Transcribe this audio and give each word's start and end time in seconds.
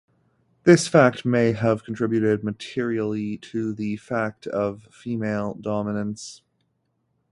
This 0.63 0.87
fact 0.87 1.25
may 1.27 1.51
have 1.51 1.83
contributed 1.83 2.43
materially 2.43 3.37
to 3.37 3.71
the 3.71 3.97
fact 3.97 4.47
of 4.47 4.87
female 4.91 5.53
dominance. 5.53 6.41